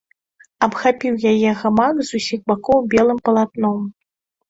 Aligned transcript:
Абхапіў 0.67 1.19
яе 1.33 1.53
гамак 1.61 2.01
з 2.09 2.17
усіх 2.23 2.39
бакоў 2.51 2.79
белым 2.97 3.25
палатном. 3.27 3.89